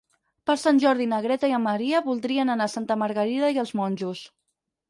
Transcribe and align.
Per 0.49 0.53
Sant 0.59 0.79
Jordi 0.83 1.05
na 1.11 1.19
Greta 1.25 1.51
i 1.51 1.53
en 1.57 1.61
Maria 1.67 2.01
voldrien 2.07 2.53
anar 2.55 2.67
a 2.71 2.75
Santa 2.79 3.01
Margarida 3.05 3.55
i 3.59 3.63
els 3.67 3.75
Monjos. 3.83 4.27